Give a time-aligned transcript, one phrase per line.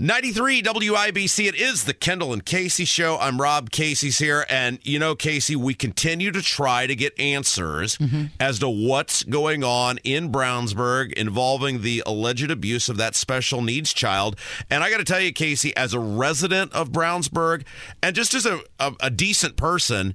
[0.00, 1.48] 93 WIBC.
[1.48, 3.18] It is the Kendall and Casey show.
[3.18, 4.46] I'm Rob Casey's here.
[4.48, 8.26] And you know, Casey, we continue to try to get answers mm-hmm.
[8.38, 13.92] as to what's going on in Brownsburg involving the alleged abuse of that special needs
[13.92, 14.38] child.
[14.70, 17.64] And I got to tell you, Casey, as a resident of Brownsburg
[18.00, 20.14] and just as a, a, a decent person,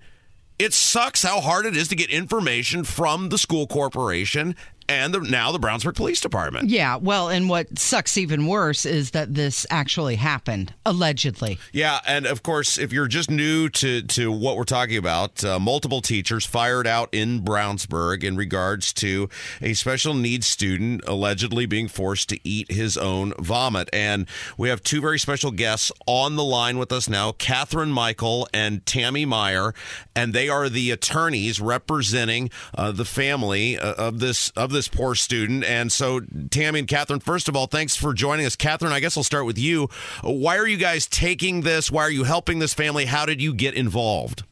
[0.58, 4.56] it sucks how hard it is to get information from the school corporation
[4.88, 6.70] and the, now the Brownsburg Police Department.
[6.70, 11.60] Yeah, well, and what sucks even worse is that this actually happened, allegedly.
[11.72, 15.60] Yeah, and of course, if you're just new to, to what we're talking about, uh,
[15.60, 19.30] multiple teachers fired out in Brownsburg in regards to
[19.62, 23.90] a special needs student allegedly being forced to eat his own vomit.
[23.94, 28.48] And we have two very special guests on the line with us now Catherine Michael
[28.54, 29.74] and Tammy Meyer,
[30.16, 35.16] and they are the attorneys representing uh, the family uh, of this of this poor
[35.16, 35.64] student.
[35.64, 38.56] And so, Tammy and Catherine, first of all, thanks for joining us.
[38.56, 39.90] Catherine, I guess I'll start with you.
[40.22, 41.90] Why are you guys taking this?
[41.90, 43.06] Why are you helping this family?
[43.06, 44.44] How did you get involved?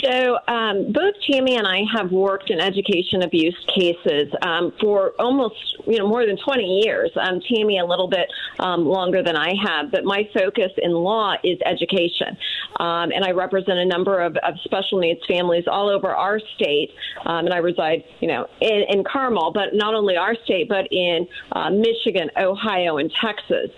[0.00, 5.54] So, um, both Tammy and I have worked in education abuse cases um, for almost,
[5.86, 7.10] you know, more than 20 years.
[7.20, 8.26] Um, Tammy a little bit
[8.58, 12.36] um, longer than I have, but my focus in law is education.
[12.80, 16.90] Um, and I represent a number of, of, special needs families all over our state.
[17.26, 20.86] Um, and I reside, you know, in, in, Carmel, but not only our state, but
[20.90, 23.70] in uh, Michigan, Ohio, and Texas.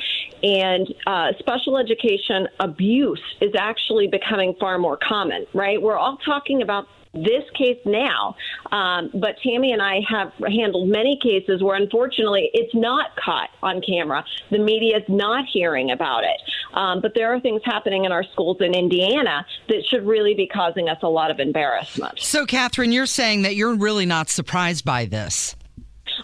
[0.43, 5.81] And uh, special education abuse is actually becoming far more common, right?
[5.81, 8.35] We're all talking about this case now,
[8.73, 13.81] um, but Tammy and I have handled many cases where unfortunately it's not caught on
[13.81, 14.25] camera.
[14.51, 16.41] The media is not hearing about it.
[16.75, 20.49] Um, but there are things happening in our schools in Indiana that should really be
[20.49, 22.19] causing us a lot of embarrassment.
[22.19, 25.55] So, Catherine, you're saying that you're really not surprised by this.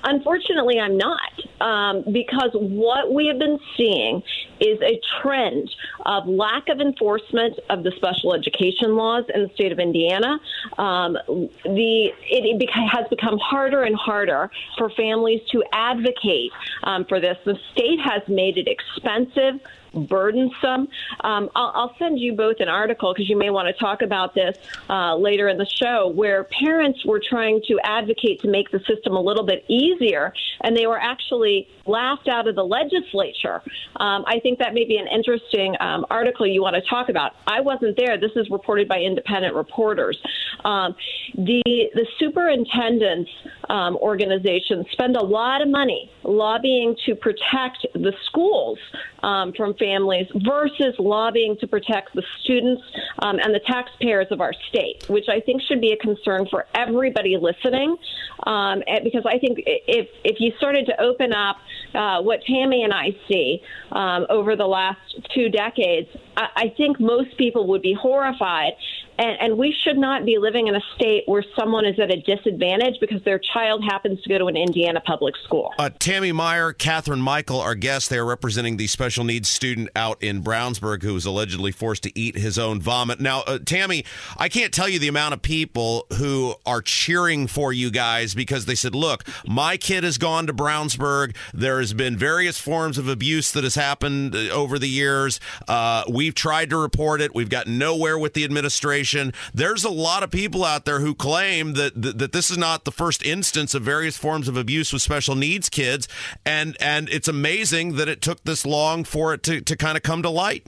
[0.02, 1.20] Unfortunately, I'm not,
[1.60, 4.22] um, because what we have been seeing
[4.60, 5.70] is a trend
[6.06, 10.38] of lack of enforcement of the special education laws in the state of Indiana.
[10.78, 11.16] Um,
[11.64, 16.52] the it, it, has become harder and harder for families to advocate
[16.84, 17.36] um, for this.
[17.44, 19.60] The state has made it expensive
[19.94, 20.88] burdensome.
[21.20, 24.34] Um, I'll, I'll, send you both an article because you may want to talk about
[24.34, 24.56] this
[24.88, 29.16] uh, later in the show, where parents were trying to advocate to make the system
[29.16, 33.62] a little bit easier, and they were actually laughed out of the legislature.
[33.96, 37.32] Um, I think that may be an interesting um, article you want to talk about.
[37.46, 38.18] I wasn't there.
[38.18, 40.16] This is reported by independent reporters.
[40.64, 40.94] Um,
[41.34, 41.62] the
[41.94, 43.30] the superintendents
[43.68, 48.78] um, organizations spend a lot of money lobbying to protect the schools
[49.22, 52.82] um, from families versus lobbying to protect the students
[53.22, 56.66] um, and the taxpayers of our state, which I think should be a concern for
[56.74, 57.96] everybody listening.
[58.38, 61.56] Because I think if if you started to open up
[61.94, 65.00] uh, what Tammy and I see um, over the last
[65.34, 68.72] two decades, I, I think most people would be horrified
[69.20, 72.22] and, and, we should not be living in a state where someone is at a
[72.22, 75.74] disadvantage because their child happens to go to an Indiana public school.
[75.78, 80.22] Uh, Tammy Meyer, Catherine Michael, our guests, they are representing the special needs student out
[80.22, 83.20] in Brownsburg who was allegedly forced to eat his own vomit.
[83.20, 84.06] Now, uh, Tammy,
[84.38, 88.64] I can't tell you the amount of people who are cheering for you guys because
[88.64, 91.36] they said, look, my kid has gone to Brownsburg.
[91.52, 95.40] There has been various forms of abuse that has happened uh, over the years.
[95.68, 97.34] Uh, we've tried to report it.
[97.34, 99.09] We've got nowhere with the administration
[99.52, 102.84] There's a lot of people out there who claim that, that, that this is not
[102.84, 106.08] the first instance of various forms of abuse with special needs kids,
[106.44, 110.02] and and it's amazing that it took this long for it to, to kind of
[110.02, 110.66] come to light.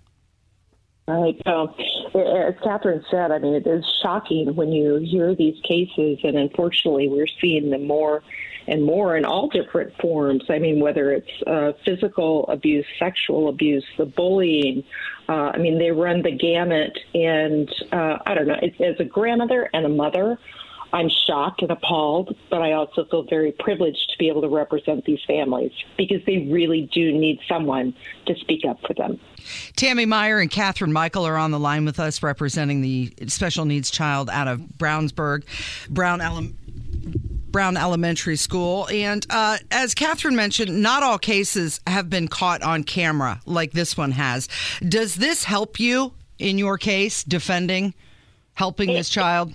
[1.08, 1.40] Right.
[1.44, 1.74] So,
[2.14, 7.08] as Catherine said, I mean, it is shocking when you hear these cases, and unfortunately,
[7.08, 8.22] we're seeing them more
[8.66, 10.44] and more in all different forms.
[10.48, 14.84] I mean, whether it's uh, physical abuse, sexual abuse, the bullying.
[15.28, 16.98] Uh, I mean, they run the gamut.
[17.14, 20.38] And uh, I don't know, as a grandmother and a mother,
[20.92, 25.06] I'm shocked and appalled, but I also feel very privileged to be able to represent
[25.06, 27.94] these families because they really do need someone
[28.26, 29.18] to speak up for them.
[29.74, 33.90] Tammy Meyer and Catherine Michael are on the line with us representing the special needs
[33.90, 35.44] child out of Brownsburg.
[35.88, 36.52] Brown Ele-
[37.52, 38.88] Brown Elementary School.
[38.90, 43.96] And uh, as Catherine mentioned, not all cases have been caught on camera like this
[43.96, 44.48] one has.
[44.80, 47.94] Does this help you in your case defending,
[48.54, 49.54] helping this child?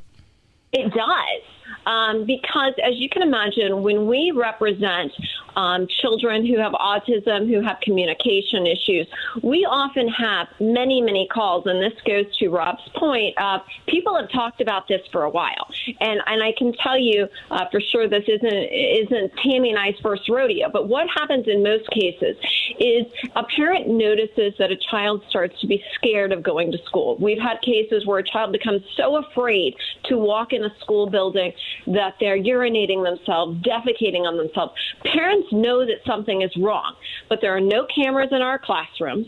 [0.72, 1.42] It does.
[1.86, 5.12] Um, because, as you can imagine, when we represent
[5.58, 9.08] um, children who have autism, who have communication issues,
[9.42, 11.66] we often have many, many calls.
[11.66, 15.68] And this goes to Rob's point of people have talked about this for a while.
[16.00, 20.00] And, and I can tell you uh, for sure this isn't, isn't Tammy and I's
[20.02, 20.70] first rodeo.
[20.72, 22.38] But what happens in most cases
[22.80, 23.06] is
[23.36, 27.18] a parent notices that a child starts to be scared of going to school.
[27.18, 29.76] We've had cases where a child becomes so afraid
[30.06, 31.52] to walk in a school building
[31.88, 34.74] that they're urinating themselves, defecating on themselves.
[35.04, 36.96] Parents know that something is wrong,
[37.30, 39.28] but there are no cameras in our classrooms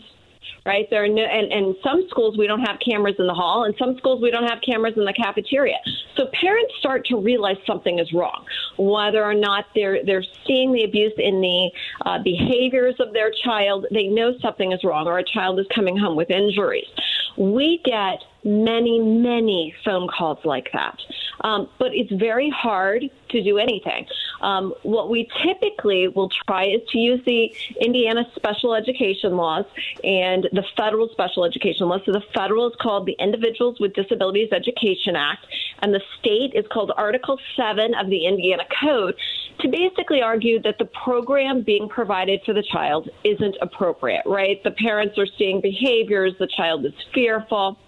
[0.66, 0.86] right?
[0.90, 3.74] There are no, and, and some schools we don't have cameras in the hall, and
[3.78, 5.76] some schools we don't have cameras in the cafeteria.
[6.16, 8.44] So parents start to realize something is wrong,
[8.78, 11.70] whether or not they're they're seeing the abuse in the
[12.06, 13.86] uh, behaviors of their child.
[13.90, 16.88] They know something is wrong, or a child is coming home with injuries.
[17.36, 20.96] We get many, many phone calls like that.
[21.42, 24.06] Um, but it's very hard to do anything.
[24.40, 29.64] Um, what we typically will try is to use the Indiana special education laws
[30.02, 32.00] and the federal special education laws.
[32.06, 35.46] So the federal is called the Individuals with Disabilities Education Act,
[35.80, 39.14] and the state is called Article 7 of the Indiana Code
[39.60, 44.62] to basically argue that the program being provided for the child isn't appropriate, right?
[44.64, 47.78] The parents are seeing behaviors, the child is fearful.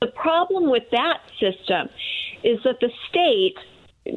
[0.00, 1.90] The problem with that system
[2.42, 3.56] is that the state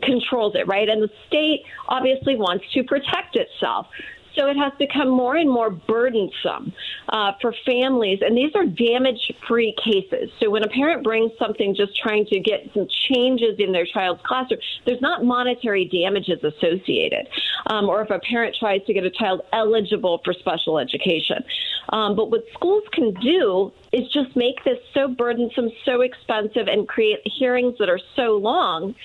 [0.01, 0.87] controls it, right?
[0.87, 3.87] And the state obviously wants to protect itself.
[4.35, 6.73] So it has become more and more burdensome
[7.09, 8.19] uh, for families.
[8.21, 10.29] And these are damage free cases.
[10.39, 14.21] So when a parent brings something just trying to get some changes in their child's
[14.23, 17.27] classroom, there's not monetary damages associated.
[17.67, 21.43] Um, or if a parent tries to get a child eligible for special education.
[21.89, 26.87] Um, but what schools can do is just make this so burdensome, so expensive, and
[26.87, 28.95] create hearings that are so long,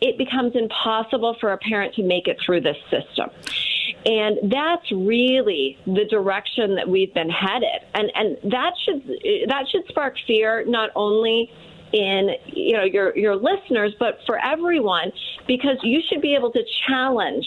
[0.00, 3.30] it becomes impossible for a parent to make it through this system.
[4.06, 7.82] And that's really the direction that we've been headed.
[7.94, 9.06] And and that should
[9.48, 11.50] that should spark fear not only
[11.92, 15.10] in you know your your listeners but for everyone
[15.46, 17.46] because you should be able to challenge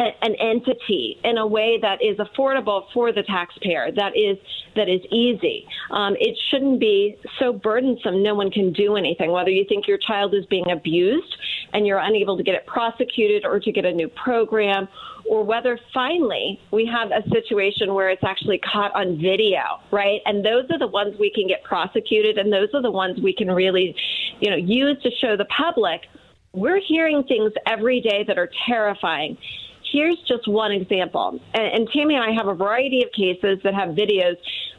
[0.00, 4.38] an entity in a way that is affordable for the taxpayer, that is
[4.74, 5.66] that is easy.
[5.90, 9.30] Um, it shouldn't be so burdensome no one can do anything.
[9.30, 11.36] Whether you think your child is being abused
[11.72, 14.88] and you're unable to get it prosecuted or to get a new program,
[15.28, 19.60] or whether finally we have a situation where it's actually caught on video,
[19.92, 20.20] right?
[20.24, 23.34] And those are the ones we can get prosecuted, and those are the ones we
[23.34, 23.94] can really,
[24.40, 26.02] you know, use to show the public
[26.52, 29.38] we're hearing things every day that are terrifying
[29.90, 31.40] here's just one example.
[31.54, 34.36] And, and, Tammy and I have a variety of cases that have videos.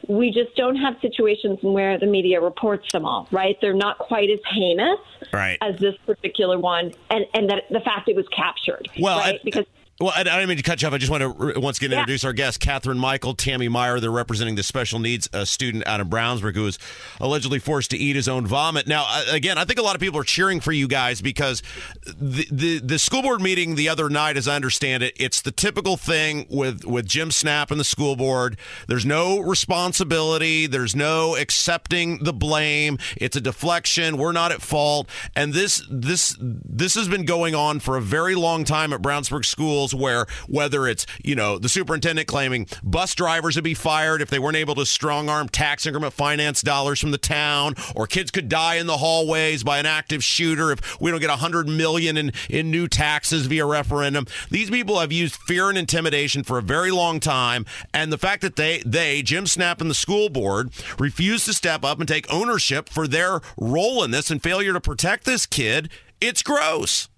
[0.08, 3.56] We just don't have situations where the media reports them all, right?
[3.60, 4.98] They're not quite as heinous
[5.32, 5.58] right.
[5.60, 8.88] as this particular one, and, and that the fact it was captured.
[8.98, 9.36] Well, right?
[9.36, 9.66] I, because
[10.02, 10.94] well, I, I don't mean to cut you off.
[10.94, 12.00] I just want to once again yeah.
[12.00, 14.00] introduce our guest, Catherine Michael, Tammy Meyer.
[14.00, 16.78] They're representing the special needs uh, student out of Brownsburg who was
[17.20, 18.88] allegedly forced to eat his own vomit.
[18.88, 21.62] Now, again, I think a lot of people are cheering for you guys because
[22.04, 25.52] the, the the school board meeting the other night, as I understand it, it's the
[25.52, 28.58] typical thing with with Jim Snapp and the school board.
[28.88, 30.66] There's no responsibility.
[30.66, 32.98] There's no accepting the blame.
[33.16, 34.16] It's a deflection.
[34.16, 35.08] We're not at fault.
[35.36, 39.44] And this this this has been going on for a very long time at Brownsburg
[39.44, 44.30] schools where whether it's, you know, the superintendent claiming bus drivers would be fired if
[44.30, 48.30] they weren't able to strong arm tax increment finance dollars from the town, or kids
[48.30, 52.16] could die in the hallways by an active shooter if we don't get 100 million
[52.16, 54.26] in, in new taxes via referendum.
[54.50, 57.66] These people have used fear and intimidation for a very long time.
[57.92, 61.84] And the fact that they, they, Jim Snapp and the school board, refuse to step
[61.84, 65.90] up and take ownership for their role in this and failure to protect this kid,
[66.20, 67.08] it's gross.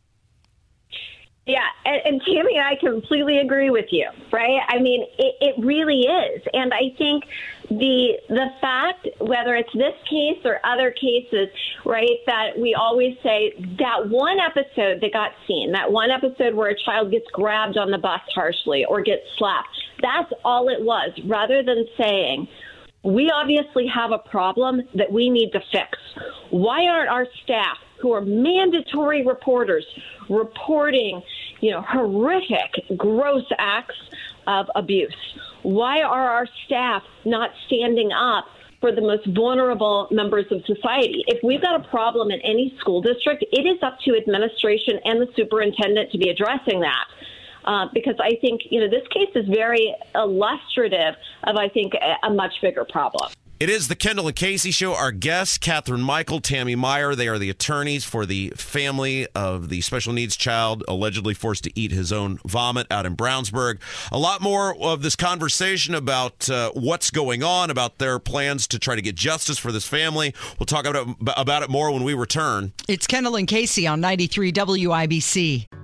[1.47, 4.61] Yeah, and, and Tammy I completely agree with you, right?
[4.67, 7.25] I mean, it, it really is, and I think
[7.69, 11.49] the the fact whether it's this case or other cases,
[11.85, 12.19] right?
[12.27, 16.79] That we always say that one episode that got seen, that one episode where a
[16.83, 19.69] child gets grabbed on the bus harshly or gets slapped,
[20.01, 21.11] that's all it was.
[21.27, 22.49] Rather than saying
[23.03, 25.99] we obviously have a problem that we need to fix.
[26.49, 29.87] Why aren't our staff who are mandatory reporters
[30.29, 31.23] reporting,
[31.61, 33.97] you know, horrific, gross acts
[34.47, 35.17] of abuse?
[35.63, 38.45] Why are our staff not standing up
[38.83, 41.25] for the most vulnerable members of society.
[41.27, 45.23] If we've got a problem in any school district, it is up to administration and
[45.23, 47.07] the superintendent to be addressing that.
[47.65, 52.27] Uh, because I think you know this case is very illustrative of I think a,
[52.27, 53.33] a much bigger problem.
[53.61, 54.95] It is the Kendall and Casey show.
[54.95, 59.81] Our guests, Catherine Michael, Tammy Meyer, they are the attorneys for the family of the
[59.81, 63.79] special needs child allegedly forced to eat his own vomit out in Brownsburg.
[64.11, 68.79] A lot more of this conversation about uh, what's going on, about their plans to
[68.81, 70.35] try to get justice for this family.
[70.59, 72.73] We'll talk about it, about it more when we return.
[72.89, 75.84] It's Kendall and Casey on 93 WIBC.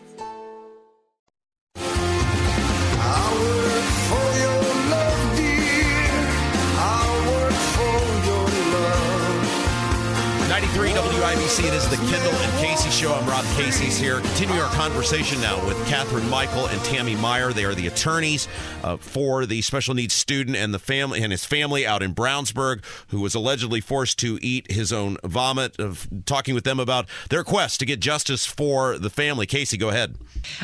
[11.51, 11.67] WIBC.
[11.67, 13.13] It is the Kendall and Casey show.
[13.13, 14.19] I'm Rob Casey's here.
[14.21, 17.51] Continuing our conversation now with Catherine Michael and Tammy Meyer.
[17.51, 18.47] They are the attorneys
[18.83, 22.83] uh, for the special needs student and the family and his family out in Brownsburg,
[23.09, 25.79] who was allegedly forced to eat his own vomit.
[25.79, 29.45] Of talking with them about their quest to get justice for the family.
[29.45, 30.15] Casey, go ahead.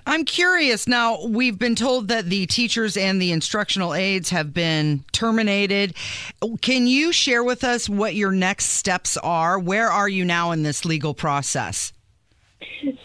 [0.05, 0.87] I'm curious.
[0.87, 5.95] Now, we've been told that the teachers and the instructional aides have been terminated.
[6.61, 9.59] Can you share with us what your next steps are?
[9.59, 11.93] Where are you now in this legal process?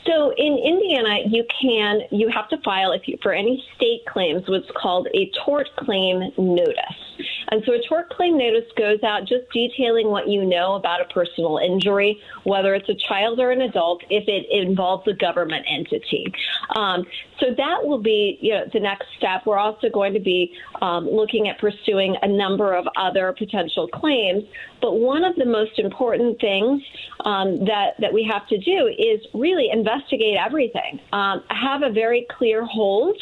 [0.07, 4.43] So in Indiana, you can you have to file if you, for any state claims
[4.49, 7.13] what's called a tort claim notice.
[7.51, 11.05] And so a tort claim notice goes out just detailing what you know about a
[11.13, 16.33] personal injury, whether it's a child or an adult, if it involves a government entity.
[16.75, 17.05] Um,
[17.39, 19.43] so that will be you know, the next step.
[19.45, 24.45] We're also going to be um, looking at pursuing a number of other potential claims.
[24.83, 26.83] But one of the most important things
[27.25, 32.27] um, that, that we have to do is really investigate everything, um, have a very
[32.37, 33.17] clear hold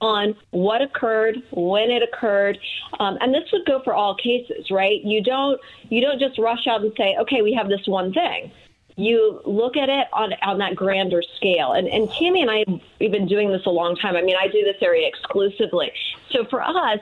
[0.00, 2.58] on what occurred, when it occurred,
[3.00, 5.02] um, and this would go for all cases, right?
[5.02, 8.52] You don't you don't just rush out and say, okay, we have this one thing.
[8.96, 11.72] You look at it on on that grander scale.
[11.72, 12.64] And and Tammy and I
[13.00, 14.16] have been doing this a long time.
[14.16, 15.90] I mean, I do this area exclusively.
[16.30, 17.00] So for us,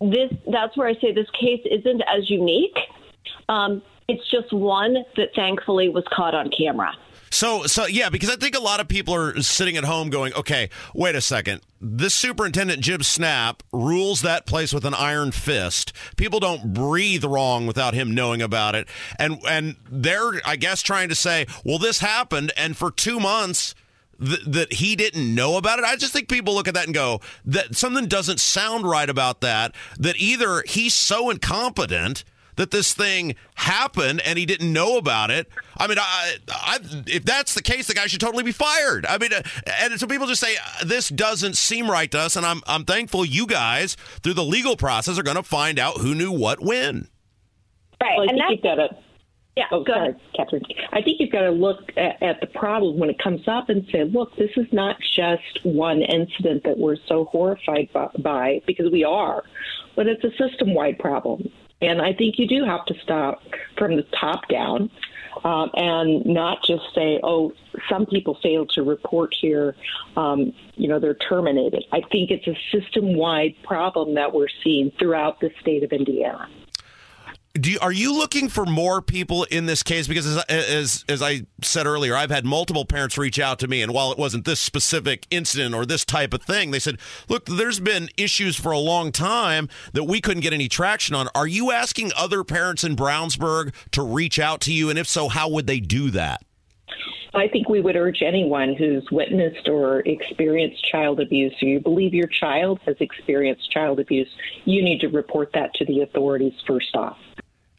[0.00, 2.78] this that's where I say this case isn't as unique.
[3.48, 6.92] Um, it's just one that thankfully was caught on camera.
[7.30, 10.32] So, so yeah, because I think a lot of people are sitting at home going,
[10.34, 11.60] okay, wait a second.
[11.80, 15.92] This superintendent, Jim Snapp, rules that place with an iron fist.
[16.16, 18.88] People don't breathe wrong without him knowing about it.
[19.18, 22.52] And, and they're, I guess, trying to say, well, this happened.
[22.56, 23.74] And for two months,
[24.24, 25.84] th- that he didn't know about it.
[25.84, 29.40] I just think people look at that and go that something doesn't sound right about
[29.40, 29.74] that.
[29.98, 32.24] That either he's so incompetent
[32.56, 35.48] that this thing happened and he didn't know about it.
[35.76, 39.06] I mean, I, I, if that's the case, the guy should totally be fired.
[39.06, 39.42] I mean, uh,
[39.80, 43.24] and so people just say this doesn't seem right to us, and I'm I'm thankful
[43.24, 47.08] you guys through the legal process are going to find out who knew what when.
[48.02, 48.96] Right, Well, I and think that's you've got to.
[49.56, 49.64] yeah.
[49.72, 50.20] Oh, go sorry, ahead.
[50.36, 50.62] Catherine.
[50.92, 53.86] I think you've got to look at, at the problem when it comes up and
[53.90, 58.90] say, look, this is not just one incident that we're so horrified by, by because
[58.92, 59.44] we are,
[59.94, 61.50] but it's a system wide problem.
[61.82, 63.42] And I think you do have to stop
[63.76, 64.90] from the top down
[65.44, 67.52] um, and not just say, oh,
[67.88, 69.76] some people failed to report here,
[70.16, 71.84] um, you know, they're terminated.
[71.92, 76.48] I think it's a system wide problem that we're seeing throughout the state of Indiana.
[77.58, 80.06] Do you, are you looking for more people in this case?
[80.06, 83.82] Because as, as as I said earlier, I've had multiple parents reach out to me,
[83.82, 86.98] and while it wasn't this specific incident or this type of thing, they said,
[87.28, 91.28] "Look, there's been issues for a long time that we couldn't get any traction on."
[91.34, 95.28] Are you asking other parents in Brownsburg to reach out to you, and if so,
[95.28, 96.42] how would they do that?
[97.34, 102.14] I think we would urge anyone who's witnessed or experienced child abuse, or you believe
[102.14, 104.28] your child has experienced child abuse,
[104.64, 107.18] you need to report that to the authorities first off.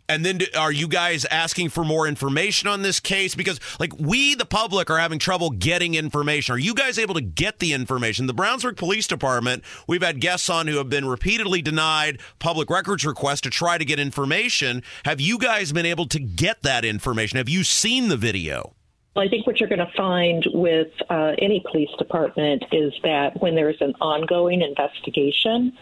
[0.10, 3.36] And then do, are you guys asking for more information on this case?
[3.36, 6.56] Because, like, we, the public, are having trouble getting information.
[6.56, 8.26] Are you guys able to get the information?
[8.26, 13.06] The Brownsburg Police Department, we've had guests on who have been repeatedly denied public records
[13.06, 14.82] requests to try to get information.
[15.04, 17.38] Have you guys been able to get that information?
[17.38, 18.74] Have you seen the video?
[19.18, 23.42] Well, I think what you're going to find with uh, any police department is that
[23.42, 25.74] when there's an ongoing investigation,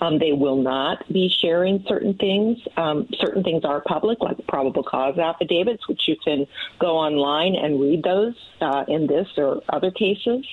[0.00, 2.58] Um, they will not be sharing certain things.
[2.76, 6.46] Um, certain things are public, like probable cause affidavits, which you can
[6.78, 10.44] go online and read those uh, in this or other cases.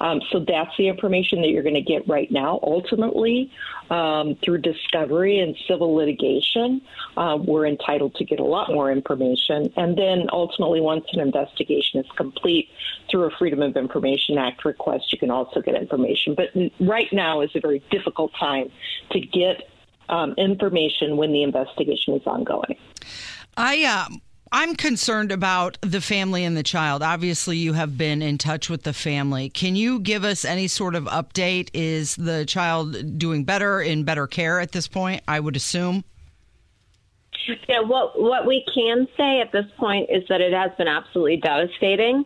[0.00, 2.60] Um, so that's the information that you're going to get right now.
[2.62, 3.50] Ultimately,
[3.90, 6.80] um, through discovery and civil litigation,
[7.16, 9.72] uh, we're entitled to get a lot more information.
[9.76, 12.68] And then ultimately, once an investigation is complete
[13.10, 16.34] through a Freedom of Information Act request, you can also get information.
[16.34, 16.48] But
[16.80, 18.70] right now is a very difficult time
[19.12, 19.68] to get
[20.08, 22.76] um, information when the investigation is ongoing.
[23.56, 24.14] I uh,
[24.54, 27.02] I'm concerned about the family and the child.
[27.02, 29.48] Obviously, you have been in touch with the family.
[29.48, 31.70] Can you give us any sort of update?
[31.72, 35.22] Is the child doing better in better care at this point?
[35.26, 36.04] I would assume.
[37.68, 41.38] Yeah, what what we can say at this point is that it has been absolutely
[41.38, 42.24] devastating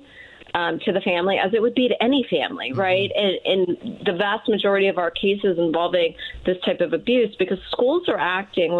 [0.57, 2.81] um, to the family, as it would be to any family, mm-hmm.
[2.81, 3.11] right?
[3.15, 6.15] And in the vast majority of our cases involving
[6.47, 8.73] this type of abuse, because schools are acting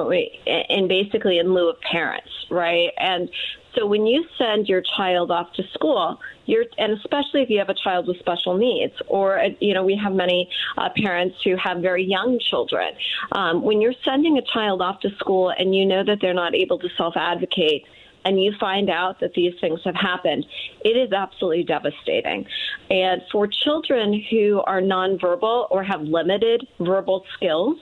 [0.47, 2.91] in basically in lieu of parents, right?
[2.97, 3.29] And
[3.75, 7.69] so when you send your child off to school, you're, and especially if you have
[7.69, 11.79] a child with special needs, or you know, we have many uh, parents who have
[11.83, 12.95] very young children.
[13.33, 16.55] Um, when you're sending a child off to school and you know that they're not
[16.55, 17.85] able to self-advocate
[18.27, 20.45] and you find out that these things have happened,
[20.85, 22.45] it is absolutely devastating.
[22.91, 27.79] And for children who are nonverbal or have limited verbal skills,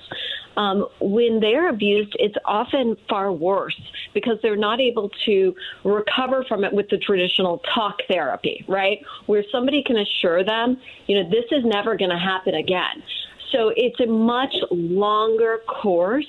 [0.59, 3.81] um, when they're abused, it's often far worse
[4.13, 8.99] because they're not able to recover from it with the traditional talk therapy, right?
[9.25, 13.03] Where somebody can assure them, you know, this is never going to happen again.
[13.51, 16.27] So it's a much longer course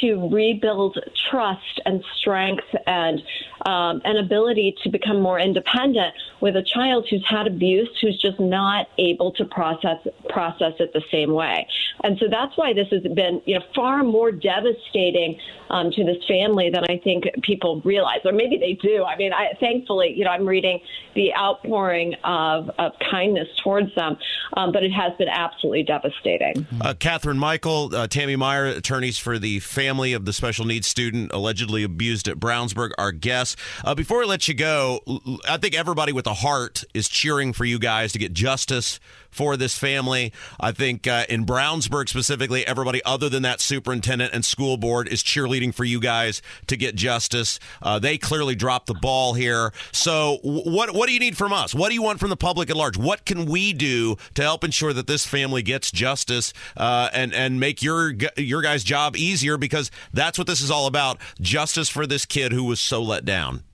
[0.00, 0.98] to rebuild
[1.30, 3.22] trust and strength and
[3.66, 8.40] um, an ability to become more independent with a child who's had abuse who's just
[8.40, 11.66] not able to process process it the same way.
[12.02, 15.38] And so that's why this has been you know far more devastating
[15.68, 19.04] um, to this family than I think people realize, or maybe they do.
[19.04, 20.80] I mean, I, thankfully, you know, I'm reading
[21.14, 24.16] the outpouring of, of kindness towards them,
[24.56, 26.66] um, but it has been absolutely devastating.
[26.80, 31.32] Uh, Catherine Michael, uh, Tammy Meyer, attorneys for the family of the special needs student
[31.32, 33.56] allegedly abused at Brownsburg, our guests.
[33.84, 35.00] Uh, before I let you go,
[35.48, 39.56] I think everybody with a heart is cheering for you guys to get justice for
[39.56, 40.32] this family.
[40.58, 45.22] I think uh, in Brownsburg specifically, everybody other than that superintendent and school board is
[45.22, 47.58] cheerleading for you guys to get justice.
[47.82, 49.72] Uh, they clearly dropped the ball here.
[49.92, 51.74] So, what what do you need from us?
[51.74, 52.96] What do you want from the public at large?
[52.96, 57.60] What can we do to help ensure that this family gets justice uh, and and
[57.60, 59.56] make your your guys' job easier?
[59.56, 63.24] Because that's what this is all about: justice for this kid who was so let
[63.24, 63.64] down.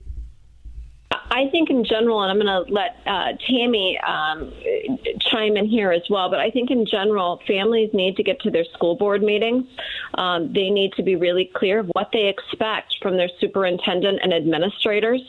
[1.11, 4.51] I think in general, and I'm going to let uh, Tammy um,
[5.19, 8.51] chime in here as well, but I think in general, families need to get to
[8.51, 9.65] their school board meetings.
[10.15, 14.33] Um, they need to be really clear of what they expect from their superintendent and
[14.33, 15.21] administrators.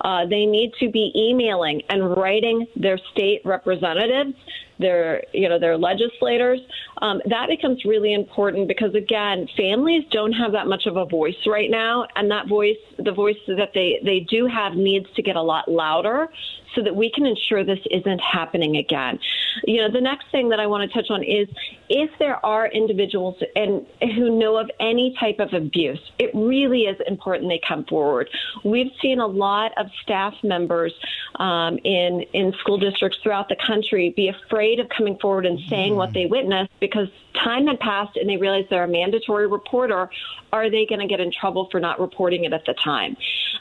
[0.00, 4.34] Uh, they need to be emailing and writing their state representatives
[4.80, 6.58] their you know their legislators
[7.02, 11.36] um, that becomes really important because again families don't have that much of a voice
[11.46, 15.36] right now and that voice the voice that they they do have needs to get
[15.36, 16.28] a lot louder
[16.74, 19.18] so that we can ensure this isn't happening again.
[19.64, 21.48] You know, the next thing that I want to touch on is
[21.88, 26.96] if there are individuals and who know of any type of abuse, it really is
[27.06, 28.28] important they come forward.
[28.64, 30.92] We've seen a lot of staff members
[31.36, 35.94] um, in in school districts throughout the country be afraid of coming forward and saying
[35.94, 35.96] mm.
[35.96, 40.10] what they witnessed because time had passed and they realized they're a mandatory reporter.
[40.52, 43.16] Are they going to get in trouble for not reporting it at the time?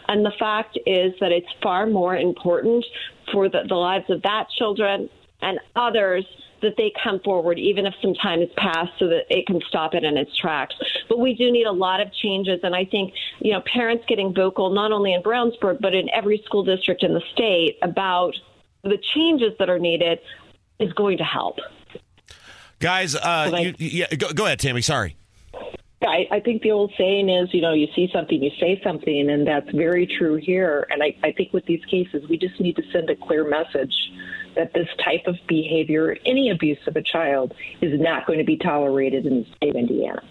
[0.08, 2.86] And the fact is that it's far more important
[3.32, 5.10] for the, the lives of that children
[5.41, 6.25] and others
[6.62, 9.93] that they come forward, even if some time has passed, so that it can stop
[9.93, 10.75] it in its tracks.
[11.08, 14.34] But we do need a lot of changes, and I think you know parents getting
[14.34, 18.34] vocal not only in Brownsburg but in every school district in the state about
[18.84, 20.19] the changes that are needed
[20.80, 21.60] is going to help.
[22.80, 24.82] Guys, uh, you, yeah, go, go ahead, Tammy.
[24.82, 25.15] Sorry.
[26.02, 29.30] I, I think the old saying is, you know, you see something, you say something,
[29.30, 30.88] and that's very true here.
[30.89, 33.93] And I, I think with these cases, we just need to send a clear message
[34.60, 38.58] that this type of behavior, any abuse of a child, is not going to be
[38.58, 40.22] tolerated in the state of Indiana.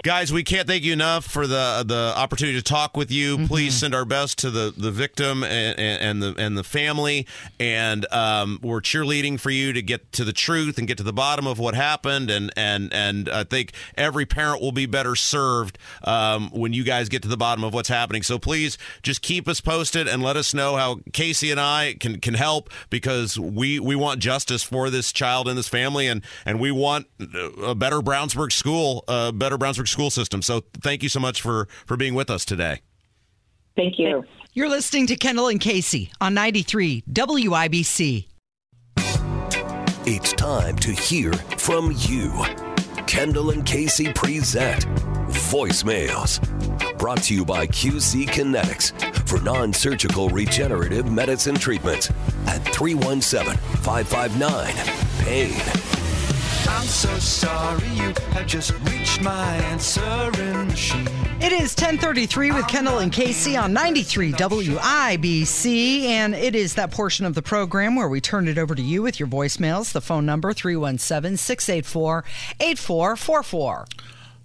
[0.00, 3.36] Guys, we can't thank you enough for the the opportunity to talk with you.
[3.36, 3.46] Mm-hmm.
[3.46, 7.26] Please send our best to the, the victim and, and the and the family,
[7.60, 11.12] and um, we're cheerleading for you to get to the truth and get to the
[11.12, 12.30] bottom of what happened.
[12.30, 17.10] And and and I think every parent will be better served um, when you guys
[17.10, 18.22] get to the bottom of what's happening.
[18.22, 22.18] So please just keep us posted and let us know how Casey and I can
[22.18, 26.58] can help because we we want justice for this child and this family, and and
[26.58, 27.08] we want
[27.62, 30.42] a better Brownsburg school, a better Brownsburg school system.
[30.42, 32.80] So thank you so much for for being with us today.
[33.76, 34.24] Thank you.
[34.52, 38.26] You're listening to Kendall and Casey on 93 WIBC.
[40.04, 42.44] It's time to hear from you.
[43.06, 44.84] Kendall and Casey present
[45.28, 46.40] Voicemails.
[46.98, 48.92] Brought to you by QC Kinetics
[49.28, 52.10] for non surgical regenerative medicine treatments
[52.46, 54.74] at 317 559
[55.24, 56.11] PAIN.
[56.68, 61.06] I'm so sorry you have just reached my answering machine.
[61.40, 67.26] It is 1033 with Kendall and Casey on 93 WIBC, and it is that portion
[67.26, 69.92] of the program where we turn it over to you with your voicemails.
[69.92, 72.24] The phone number 317 684
[72.60, 73.86] 8444.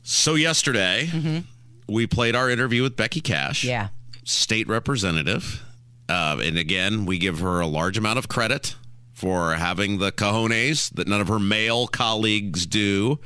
[0.04, 1.44] So yesterday
[1.88, 3.64] we played our interview with Becky Cash.
[3.64, 3.90] Yeah.
[4.24, 5.64] state representative.
[6.10, 8.76] Uh, and again, we give her a large amount of credit
[9.18, 13.18] for having the cojones that none of her male colleagues do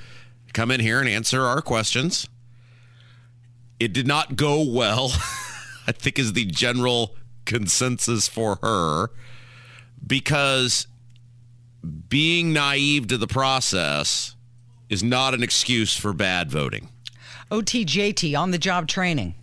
[0.54, 2.30] come in here and answer our questions.
[3.77, 5.08] It did not go well,
[5.88, 9.10] I think, is the general consensus for her
[10.08, 10.88] because
[12.08, 14.38] being naive to the process
[14.88, 16.88] is not an excuse for bad voting.
[17.51, 19.36] OTJT on the job training.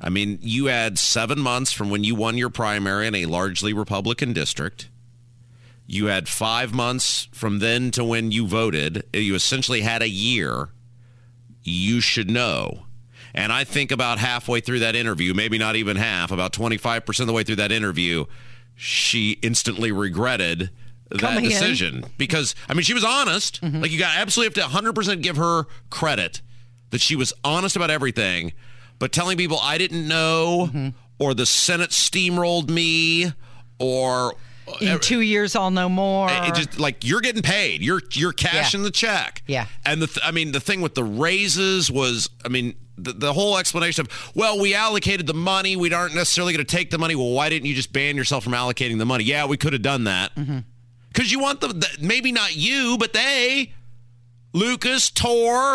[0.00, 3.72] I mean, you had seven months from when you won your primary in a largely
[3.72, 4.88] Republican district.
[5.90, 9.02] You had five months from then to when you voted.
[9.12, 10.68] You essentially had a year.
[11.64, 12.84] You should know.
[13.34, 17.26] And I think about halfway through that interview, maybe not even half, about 25% of
[17.26, 18.26] the way through that interview,
[18.76, 20.70] she instantly regretted
[21.10, 21.50] that Coming in.
[21.50, 22.04] decision.
[22.16, 23.60] Because, I mean, she was honest.
[23.60, 23.80] Mm-hmm.
[23.80, 26.40] Like, you got absolutely have to 100% give her credit
[26.90, 28.52] that she was honest about everything.
[29.00, 30.88] But telling people I didn't know, mm-hmm.
[31.18, 33.32] or the Senate steamrolled me,
[33.80, 34.34] or
[34.80, 36.28] In two years, I'll know more.
[36.30, 37.82] it just like you're getting paid.
[37.82, 38.84] You're you're cashing Yeah.
[38.84, 39.42] the check.
[39.46, 39.66] Yeah.
[39.84, 43.32] And the th- I mean the thing with the raises was I mean the, the
[43.32, 46.98] whole explanation of well we allocated the money we aren't necessarily going to take the
[46.98, 47.14] money.
[47.14, 49.24] Well why didn't you just ban yourself from allocating the money?
[49.24, 50.32] Yeah we could have done that
[51.12, 53.72] because you want the, the maybe not you but they
[54.52, 55.74] Lucas Tor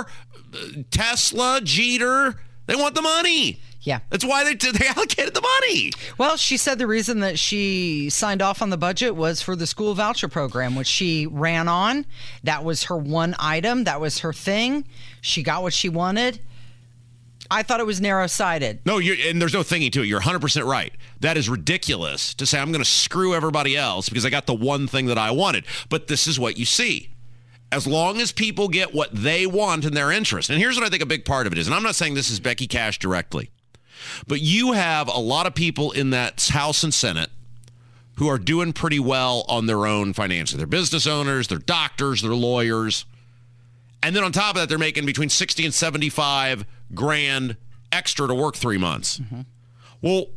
[0.54, 0.58] uh,
[0.92, 2.36] Tesla Jeter
[2.68, 3.60] they want the money.
[3.86, 4.00] Yeah.
[4.10, 5.92] That's why they they allocated the money.
[6.18, 9.68] Well, she said the reason that she signed off on the budget was for the
[9.68, 12.06] school voucher program, which she ran on.
[12.44, 13.86] That was her one item.
[13.86, 14.86] That was her thing.
[15.22, 16.40] She got what she wanted.
[17.50, 18.80] I thought it was narrow sighted.
[18.86, 20.08] No, you and there's no thinking to it.
[20.08, 20.92] You're 100% right.
[21.20, 24.56] That is ridiculous to say I'm going to screw everybody else because I got the
[24.56, 25.66] one thing that I wanted.
[25.90, 27.12] But this is what you see.
[27.72, 30.50] As long as people get what they want in their interest.
[30.50, 31.68] And here's what I think a big part of it is.
[31.68, 33.52] And I'm not saying this is Becky Cash directly.
[34.28, 37.30] But you have a lot of people in that House and Senate
[38.18, 40.58] who are doing pretty well on their own financially.
[40.58, 43.06] They're business owners, they're doctors, they're lawyers.
[44.02, 47.58] And then on top of that, they're making between 60 and 75 grand
[47.92, 49.20] extra to work three months.
[49.20, 49.42] Mm-hmm.
[50.02, 50.28] Well,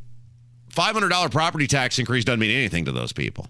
[0.71, 3.49] $500 property tax increase doesn't mean anything to those people.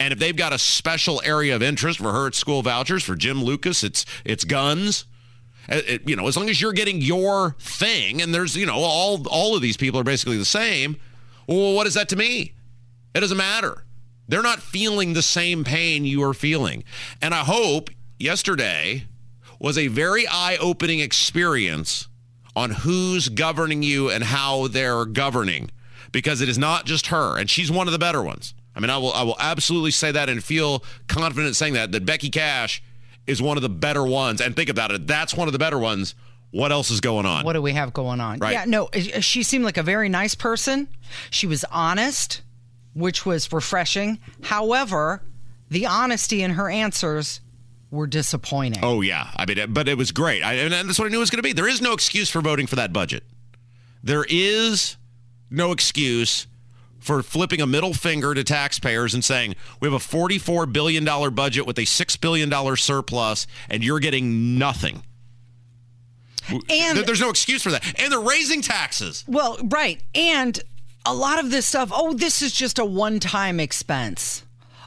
[0.00, 3.04] And if they've got a special area of interest for her, it's school vouchers.
[3.04, 5.04] For Jim Lucas, it's it's guns.
[5.68, 9.26] Uh, you know, as long as you're getting your thing, and there's you know all
[9.28, 10.96] all of these people are basically the same.
[11.46, 12.54] Well, what is that to me?
[13.14, 13.84] It doesn't matter.
[14.28, 16.84] They're not feeling the same pain you are feeling.
[17.20, 19.04] And I hope yesterday
[19.58, 22.08] was a very eye-opening experience
[22.54, 25.70] on who's governing you and how they're governing
[26.12, 28.54] because it is not just her and she's one of the better ones.
[28.74, 32.06] I mean, I will I will absolutely say that and feel confident saying that that
[32.06, 32.82] Becky Cash
[33.26, 35.78] is one of the better ones and think about it, that's one of the better
[35.78, 36.14] ones.
[36.50, 37.44] What else is going on?
[37.44, 38.38] What do we have going on?
[38.38, 38.52] Right.
[38.52, 40.86] Yeah, no, uh, she seemed like a very nice person.
[41.30, 42.42] She was honest,
[42.94, 44.18] which was refreshing.
[44.42, 45.22] However,
[45.70, 47.40] the honesty in her answers
[47.90, 48.84] were disappointing.
[48.84, 51.20] Oh yeah, I mean, but it was great, I, and that's what I knew it
[51.20, 51.52] was going to be.
[51.52, 53.22] There is no excuse for voting for that budget.
[54.02, 54.96] There is
[55.50, 56.46] no excuse
[57.02, 61.30] for flipping a middle finger to taxpayers and saying we have a forty-four billion dollar
[61.30, 65.02] budget with a six billion dollar surplus, and you're getting nothing.
[66.70, 69.24] And- there's no excuse for that, and they're raising taxes.
[69.28, 70.02] Well, right.
[70.14, 70.58] And
[71.06, 74.42] a lot of this stuff, oh, this is just a one time expense.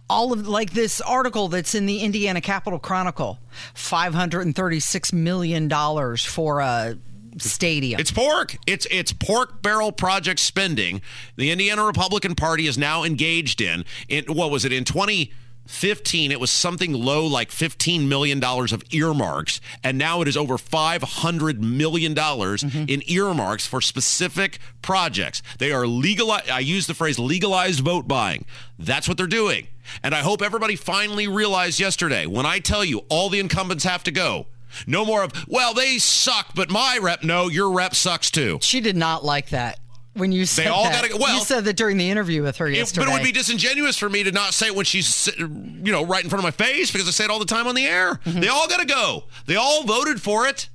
[0.09, 3.39] all of like this article that's in the Indiana Capital Chronicle,
[3.73, 6.97] five hundred and thirty-six million dollars for a
[7.37, 7.99] stadium.
[7.99, 8.57] It's pork.
[8.67, 11.01] It's it's pork barrel project spending.
[11.35, 13.85] The Indiana Republican Party is now engaged in.
[14.07, 16.31] In what was it in 2015?
[16.31, 20.57] It was something low like 15 million dollars of earmarks, and now it is over
[20.57, 22.85] 500 million dollars mm-hmm.
[22.87, 25.41] in earmarks for specific projects.
[25.59, 26.31] They are legal.
[26.31, 28.45] I use the phrase legalized vote buying.
[28.79, 29.67] That's what they're doing.
[30.01, 34.03] And I hope everybody finally realized yesterday when I tell you all the incumbents have
[34.05, 34.47] to go.
[34.87, 38.59] No more of, well, they suck, but my rep, no, your rep sucks too.
[38.61, 39.79] She did not like that
[40.13, 41.01] when you said all that.
[41.09, 43.05] gotta well- you said that during the interview with her It- yesterday.
[43.05, 46.05] but it would be disingenuous for me to not say it when she's, you know,
[46.05, 47.85] right in front of my face because I say it all the time on the
[47.85, 48.15] air.
[48.25, 48.39] Mm-hmm.
[48.39, 49.25] They all got to go.
[49.45, 50.69] They all voted for it.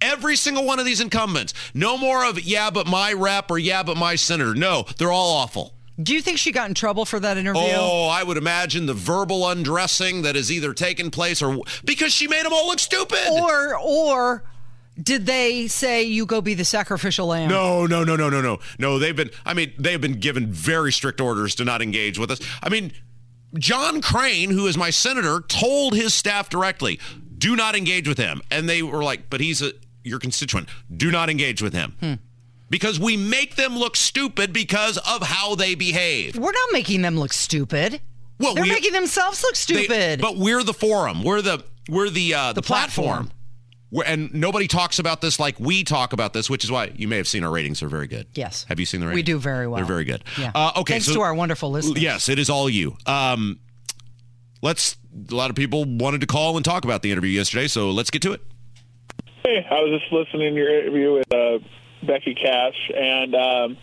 [0.00, 1.54] Every single one of these incumbents.
[1.72, 4.54] No more of, yeah, but my rep or yeah, but my senator.
[4.54, 5.72] No, they're all awful.
[6.02, 7.62] Do you think she got in trouble for that interview?
[7.64, 12.26] Oh, I would imagine the verbal undressing that has either taken place or because she
[12.26, 13.28] made them all look stupid.
[13.30, 14.44] Or or
[15.00, 17.48] did they say you go be the sacrificial lamb?
[17.48, 18.58] No, no, no, no, no, no.
[18.78, 22.30] No, they've been, I mean, they've been given very strict orders to not engage with
[22.30, 22.40] us.
[22.62, 22.92] I mean,
[23.58, 27.00] John Crane, who is my senator, told his staff directly,
[27.38, 28.40] do not engage with him.
[28.50, 29.72] And they were like, but he's a,
[30.04, 30.68] your constituent.
[30.96, 31.96] Do not engage with him.
[32.00, 32.14] Hmm.
[32.70, 36.36] Because we make them look stupid because of how they behave.
[36.36, 38.00] We're not making them look stupid.
[38.38, 40.20] Well, They're we- making themselves look They- stupid.
[40.20, 41.22] but we're the forum.
[41.22, 43.28] We're the we're the uh, the, platform.
[43.28, 43.30] platform.
[44.06, 47.16] And nobody talks about this like we talk about this, which is why you may
[47.18, 48.26] have seen our ratings are very good.
[48.34, 48.64] Yes.
[48.68, 49.18] Have you seen the ratings?
[49.18, 49.76] We do very well.
[49.76, 50.24] They're very good.
[50.36, 50.50] Yeah.
[50.54, 50.94] Uh, okay.
[50.94, 52.02] Thanks so- to our wonderful listeners.
[52.02, 52.96] Yes, it is all you.
[53.06, 53.60] Um,
[54.62, 54.96] let's.
[55.30, 58.10] A lot of people wanted to call and talk about the interview yesterday, so let's
[58.10, 58.42] get to it.
[59.44, 61.58] Hey, I was just listening to your interview with uh,
[62.06, 63.76] Becky Cash, and um,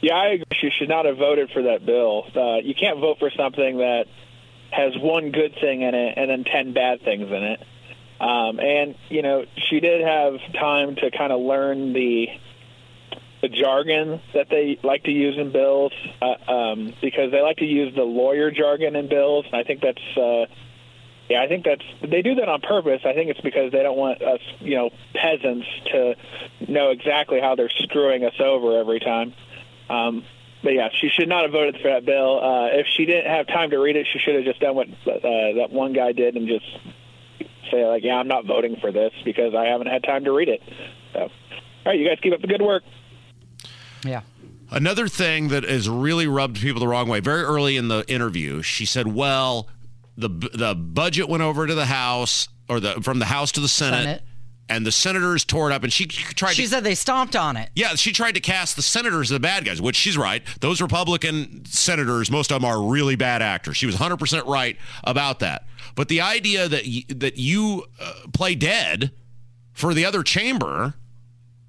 [0.00, 0.44] yeah, I agree.
[0.60, 2.24] She should not have voted for that bill.
[2.34, 4.04] Uh, you can't vote for something that
[4.70, 7.60] has one good thing in it and then ten bad things in it.
[8.20, 12.26] Um, and you know, she did have time to kind of learn the
[13.42, 17.66] the jargon that they like to use in bills uh, um, because they like to
[17.66, 20.16] use the lawyer jargon in bills, and I think that's.
[20.16, 20.46] Uh,
[21.28, 23.00] yeah, I think that's they do that on purpose.
[23.04, 26.16] I think it's because they don't want us, you know, peasants to
[26.68, 29.32] know exactly how they're screwing us over every time.
[29.88, 30.24] Um,
[30.62, 32.42] but yeah, she should not have voted for that bill.
[32.42, 34.88] Uh, if she didn't have time to read it, she should have just done what
[34.88, 36.66] uh, that one guy did and just
[37.70, 40.48] say like, "Yeah, I'm not voting for this because I haven't had time to read
[40.48, 40.62] it."
[41.14, 41.30] So, all
[41.86, 42.82] right, you guys keep up the good work.
[44.04, 44.22] Yeah.
[44.70, 47.20] Another thing that has really rubbed people the wrong way.
[47.20, 49.68] Very early in the interview, she said, "Well,
[50.16, 53.68] the the budget went over to the House, or the from the House to the
[53.68, 54.22] Senate, Senate.
[54.68, 57.56] and the senators tore it up." And she tried She to said they stomped on
[57.56, 57.70] it.
[57.74, 60.42] Yeah, she tried to cast the senators as the bad guys, which she's right.
[60.60, 63.76] Those Republican senators, most of them are really bad actors.
[63.76, 65.66] She was 100% right about that.
[65.96, 69.12] But the idea that y- that you uh, play dead
[69.72, 70.94] for the other chamber,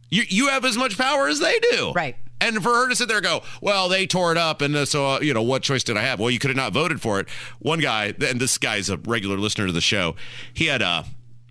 [0.10, 1.92] you you have as much power as they do.
[1.94, 2.16] Right.
[2.46, 4.86] And for her to sit there and go, well, they tore it up, and uh,
[4.86, 6.20] so uh, you know, what choice did I have?
[6.20, 7.28] Well, you could have not voted for it.
[7.60, 10.16] One guy, and this guy's a regular listener to the show,
[10.54, 11.06] he had a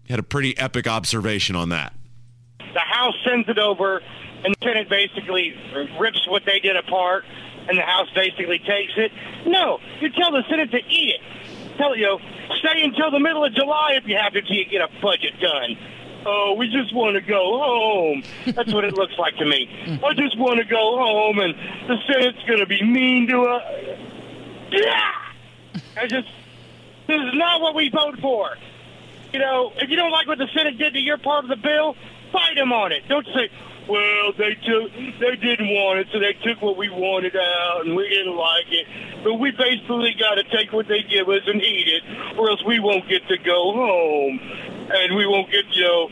[0.05, 1.95] he had a pretty epic observation on that.
[2.59, 4.03] the House sends it over,
[4.45, 5.55] and the Senate basically
[5.99, 7.25] rips what they did apart,
[7.69, 9.11] and the House basically takes it.
[9.47, 11.21] No, you tell the Senate to eat it.
[11.77, 12.19] Tell you
[12.59, 15.41] stay until the middle of July if you have to till you get a budget
[15.41, 15.77] done.
[16.27, 18.23] Oh, we just want to go home.
[18.55, 19.69] That's what it looks like to me.
[20.03, 21.55] I just want to go home, and
[21.89, 23.63] the Senate's going to be mean to us.
[24.71, 25.11] Yeah,
[25.97, 26.29] I just
[27.07, 28.57] this is not what we voted for.
[29.33, 31.57] You know, if you don't like what the Senate did to your part of the
[31.57, 31.97] bill,
[32.33, 33.03] fight them on it.
[33.09, 33.51] Don't say,
[33.89, 37.95] "Well, they took, they didn't want it, so they took what we wanted out, and
[37.95, 38.87] we didn't like it."
[39.23, 42.65] But we basically got to take what they give us and eat it, or else
[42.65, 44.41] we won't get to go home,
[44.91, 46.09] and we won't get, you know.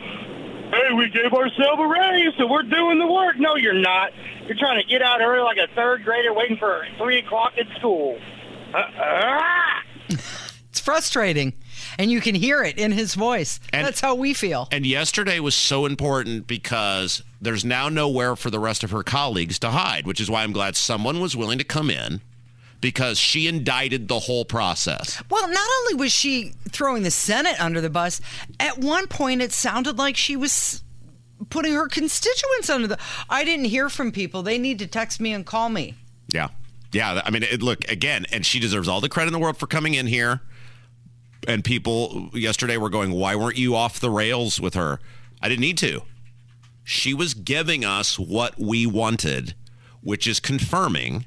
[0.72, 3.36] Hey, we gave ourselves a raise, so we're doing the work.
[3.38, 4.10] No, you're not.
[4.46, 7.66] You're trying to get out early like a third grader waiting for three o'clock at
[7.78, 8.18] school.
[8.74, 9.80] Uh-uh.
[10.08, 11.52] It's frustrating.
[11.98, 13.60] And you can hear it in his voice.
[13.72, 14.66] And- That's how we feel.
[14.72, 19.58] And yesterday was so important because there's now nowhere for the rest of her colleagues
[19.58, 22.22] to hide, which is why I'm glad someone was willing to come in
[22.82, 25.22] because she indicted the whole process.
[25.30, 28.20] Well, not only was she throwing the Senate under the bus,
[28.60, 30.82] at one point it sounded like she was
[31.48, 32.98] putting her constituents under the.
[33.30, 34.42] I didn't hear from people.
[34.42, 35.94] They need to text me and call me.
[36.28, 36.48] Yeah.
[36.92, 37.22] Yeah.
[37.24, 39.66] I mean, it, look, again, and she deserves all the credit in the world for
[39.66, 40.42] coming in here.
[41.48, 45.00] And people yesterday were going, why weren't you off the rails with her?
[45.40, 46.02] I didn't need to.
[46.84, 49.54] She was giving us what we wanted,
[50.02, 51.26] which is confirming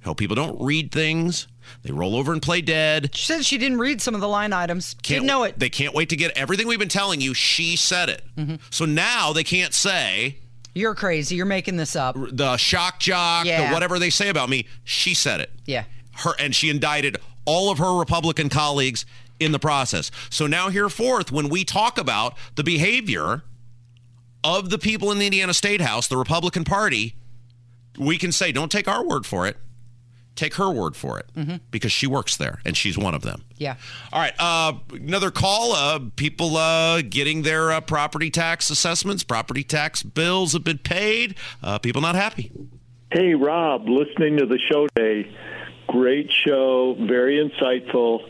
[0.00, 1.46] how people don't read things.
[1.82, 3.14] They roll over and play dead.
[3.14, 4.94] She said she didn't read some of the line items.
[4.94, 5.58] Didn't know it.
[5.58, 7.34] They can't wait to get everything we've been telling you.
[7.34, 8.22] She said it.
[8.36, 8.56] Mm-hmm.
[8.70, 10.38] So now they can't say
[10.74, 11.36] You're crazy.
[11.36, 12.16] You're making this up.
[12.32, 13.68] the shock jock, Yeah.
[13.68, 14.66] the whatever they say about me.
[14.84, 15.50] She said it.
[15.66, 15.84] Yeah.
[16.16, 19.04] Her and she indicted all of her Republican colleagues
[19.38, 20.10] in the process.
[20.28, 23.42] So now here forth, when we talk about the behavior
[24.42, 27.14] of the people in the Indiana State House, the Republican Party,
[27.98, 29.56] we can say, don't take our word for it.
[30.40, 33.44] Take her word for it because she works there and she's one of them.
[33.58, 33.76] Yeah.
[34.10, 34.32] All right.
[34.38, 35.72] Uh, another call.
[35.72, 41.34] Uh, people uh, getting their uh, property tax assessments, property tax bills have been paid.
[41.62, 42.50] Uh, people not happy.
[43.12, 45.30] Hey, Rob, listening to the show today.
[45.88, 48.20] Great show, very insightful.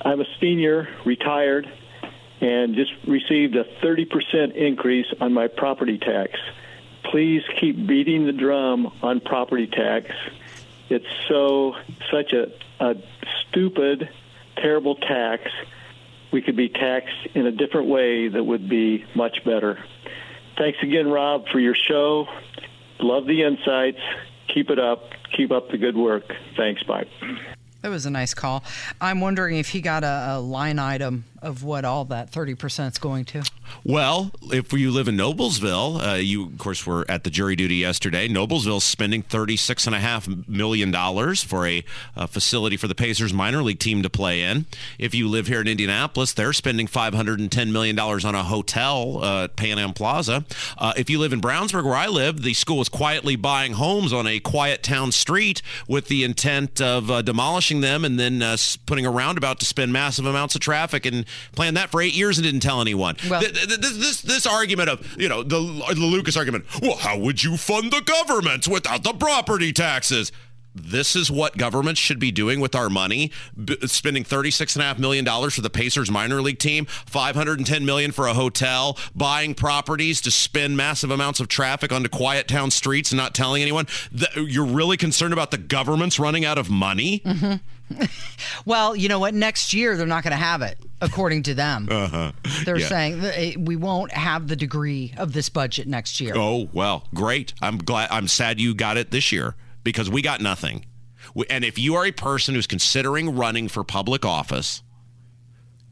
[0.00, 1.70] I'm a senior, retired,
[2.40, 6.38] and just received a 30% increase on my property tax.
[7.10, 10.10] Please keep beating the drum on property tax.
[10.90, 11.74] It's so,
[12.10, 12.46] such a,
[12.80, 12.94] a
[13.48, 14.08] stupid,
[14.56, 15.42] terrible tax.
[16.32, 19.82] We could be taxed in a different way that would be much better.
[20.56, 22.26] Thanks again, Rob, for your show.
[23.00, 24.00] Love the insights.
[24.52, 25.10] Keep it up.
[25.36, 26.24] Keep up the good work.
[26.56, 26.82] Thanks.
[26.82, 27.06] Bye.
[27.82, 28.64] That was a nice call.
[29.00, 32.98] I'm wondering if he got a, a line item of what all that 30% is
[32.98, 33.42] going to.
[33.84, 37.76] Well, if you live in Noblesville, uh, you of course were at the jury duty
[37.76, 38.28] yesterday.
[38.28, 41.84] Noblesville's spending thirty-six and a half million dollars for a,
[42.16, 44.66] uh facility for the Pacers minor league team to play in.
[44.98, 48.34] If you live here in Indianapolis, they're spending five hundred and ten million dollars on
[48.34, 50.44] a hotel uh, at Pan Am Plaza.
[50.76, 54.12] Uh, if you live in Brownsburg, where I live, the school is quietly buying homes
[54.12, 58.56] on a quiet town street with the intent of uh, demolishing them and then uh,
[58.86, 62.38] putting a roundabout to spend massive amounts of traffic and planned that for eight years
[62.38, 63.16] and didn't tell anyone.
[63.28, 65.58] Well- Th- th- this, this this argument of you know the
[65.94, 66.64] the Lucas argument.
[66.82, 70.32] Well, how would you fund the government without the property taxes?
[70.80, 73.30] This is what governments should be doing with our money,
[73.62, 78.96] b- spending $36.5 million for the Pacers minor league team, 510 million for a hotel,
[79.14, 83.62] buying properties to spend massive amounts of traffic onto quiet town streets and not telling
[83.62, 83.86] anyone.
[84.36, 87.22] You're really concerned about the government's running out of money?
[88.66, 89.32] Well, you know what?
[89.32, 91.88] Next year, they're not going to have it, according to them.
[91.98, 92.32] Uh-huh.
[92.66, 92.86] They're Yeah.
[92.88, 96.34] saying it- we won't have the degree of this budget next year.
[96.36, 97.54] Oh well, great.
[97.62, 98.08] I'm glad.
[98.10, 99.54] I'm sad you got it this year
[99.88, 100.84] because we got nothing.
[101.48, 104.82] And if you are a person who's considering running for public office,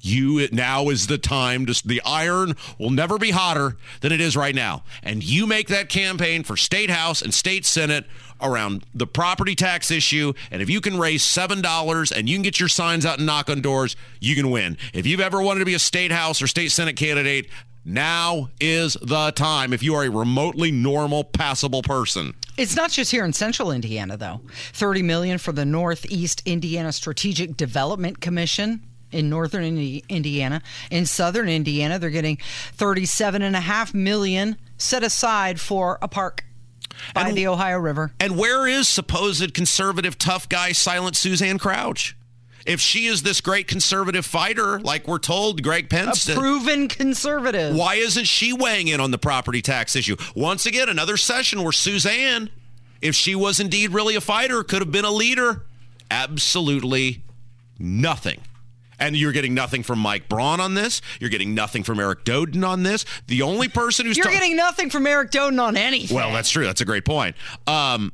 [0.01, 1.87] you now is the time to.
[1.87, 5.89] The iron will never be hotter than it is right now, and you make that
[5.89, 8.05] campaign for state house and state senate
[8.41, 10.35] around the property tax issue.
[10.51, 13.27] And if you can raise seven dollars and you can get your signs out and
[13.27, 14.77] knock on doors, you can win.
[14.93, 17.49] If you've ever wanted to be a state house or state senate candidate.
[17.89, 22.35] Now is the time if you are a remotely normal, passable person.
[22.57, 24.41] It's not just here in central Indiana, though.
[24.73, 30.63] 30 million for the Northeast Indiana Strategic Development Commission in northern Indi- Indiana.
[30.91, 32.39] In southern Indiana, they're getting
[32.73, 36.45] 37 and a half million set aside for a park
[37.15, 38.13] by the Ohio River.
[38.19, 42.17] And where is supposed conservative tough guy silent Suzanne Crouch?
[42.67, 47.77] If she is this great conservative fighter, like we're told, Greg Pence, A proven conservative.
[47.77, 50.17] why isn't she weighing in on the property tax issue?
[50.35, 52.51] Once again, another session where Suzanne,
[53.01, 55.63] if she was indeed really a fighter, could have been a leader.
[56.11, 57.23] Absolutely
[57.79, 58.41] nothing.
[58.99, 61.03] And you're getting nothing from Mike Braun on this.
[61.21, 63.05] You're getting nothing from Eric Doden on this.
[63.27, 66.17] The only person who's You're ta- getting nothing from Eric Doden on anything.
[66.17, 66.65] well, that's true.
[66.65, 67.37] That's a great point.
[67.67, 68.13] Um,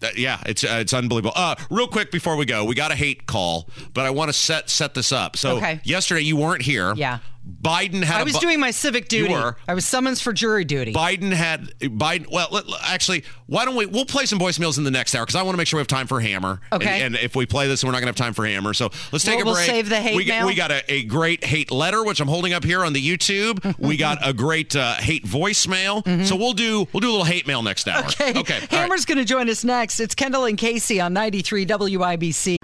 [0.00, 1.32] that- yeah, it's uh, it's unbelievable.
[1.36, 4.32] Uh, real quick before we go, we got a hate call, but I want to
[4.32, 5.36] set set this up.
[5.36, 5.80] So Okay.
[5.84, 6.94] yesterday you weren't here.
[6.96, 7.18] Yeah.
[7.62, 8.20] Biden had.
[8.20, 9.30] I was bu- doing my civic duty.
[9.32, 9.56] You were.
[9.66, 10.92] I was summons for jury duty.
[10.92, 12.26] Biden had Biden.
[12.30, 13.86] Well, let, actually, why don't we?
[13.86, 15.80] We'll play some voicemails in the next hour because I want to make sure we
[15.80, 16.60] have time for Hammer.
[16.72, 17.00] Okay.
[17.02, 18.74] And, and if we play this, we're not going to have time for Hammer.
[18.74, 19.66] So let's take Well, a we'll break.
[19.66, 20.46] save the hate we, got- mail.
[20.46, 23.74] we got a, a great hate letter, which I'm holding up here on the YouTube.
[23.78, 26.04] we got a great uh, hate voicemail.
[26.26, 28.04] So we'll do we'll do a little hate mail next hour.
[28.04, 28.38] Okay.
[28.38, 28.54] Okay.
[28.54, 28.70] all right.
[28.70, 30.00] Hammer's going to join us next.
[30.00, 32.57] It's Kendall and Casey on 93 WIBC.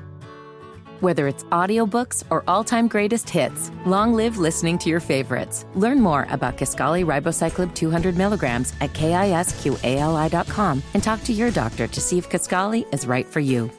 [1.04, 5.66] Whether it's audiobooks or all-time greatest hits, long live listening to your favorites.
[5.74, 12.00] Learn more about Kisqali Ribociclib 200 milligrams at kisqali.com and talk to your doctor to
[12.00, 13.70] see if Kisqali is right for you.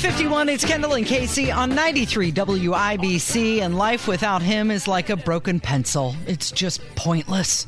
[0.00, 5.16] 1051, it's Kendall and Casey on 93 WIBC, and life without him is like a
[5.16, 6.16] broken pencil.
[6.26, 7.66] It's just pointless.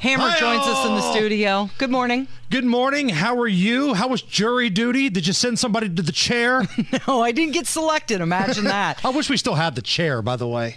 [0.00, 1.70] Hammer joins us in the studio.
[1.78, 2.28] Good morning.
[2.50, 3.08] Good morning.
[3.08, 3.94] How are you?
[3.94, 5.08] How was jury duty?
[5.08, 6.62] Did you send somebody to the chair?
[7.08, 8.20] no, I didn't get selected.
[8.20, 9.00] Imagine that.
[9.04, 10.76] I wish we still had the chair, by the way.